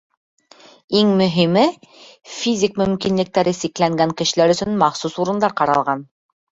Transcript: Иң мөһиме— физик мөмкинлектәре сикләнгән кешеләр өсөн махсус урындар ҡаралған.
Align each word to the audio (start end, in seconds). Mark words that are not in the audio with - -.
Иң 1.01 1.11
мөһиме— 1.19 1.65
физик 2.39 2.81
мөмкинлектәре 2.85 3.55
сикләнгән 3.61 4.19
кешеләр 4.25 4.59
өсөн 4.59 4.77
махсус 4.85 5.25
урындар 5.27 5.61
ҡаралған. 5.63 6.09